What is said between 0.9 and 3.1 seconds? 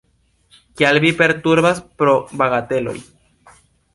vi perturbas pro bagateloj?